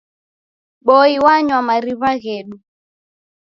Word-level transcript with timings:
Boi 0.85 1.13
wanywa 1.23 1.59
mariw'a 1.67 2.11
ghedu. 2.23 2.55